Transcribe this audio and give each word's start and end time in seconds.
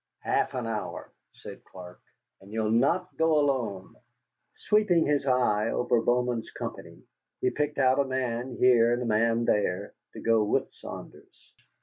"Half 0.21 0.55
an 0.55 0.65
hour," 0.65 1.11
said 1.31 1.63
Clark, 1.63 2.01
"and 2.39 2.51
you'll 2.51 2.71
not 2.71 3.15
go 3.17 3.37
alone." 3.37 3.93
Sweeping 4.57 5.05
his 5.05 5.27
eye 5.27 5.69
over 5.69 6.01
Bowman's 6.01 6.49
company, 6.49 7.03
he 7.39 7.51
picked 7.51 7.77
out 7.77 7.99
a 7.99 8.05
man 8.05 8.57
here 8.59 8.93
and 8.93 9.03
a 9.03 9.05
man 9.05 9.45
there 9.45 9.93
to 10.13 10.19
go 10.19 10.43
with 10.43 10.73
Saunders. 10.73 11.53